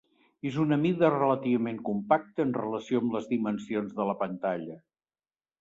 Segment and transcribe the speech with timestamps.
[0.51, 4.83] És una mida relativament compacta en relació amb les dimensions de la pantalla.